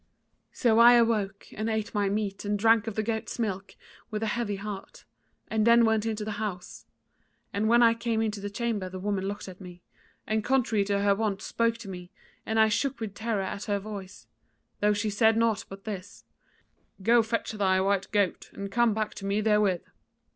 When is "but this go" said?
15.69-17.21